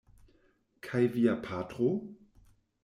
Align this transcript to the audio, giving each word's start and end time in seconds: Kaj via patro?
Kaj 0.87 1.03
via 1.19 1.37
patro? 1.47 1.95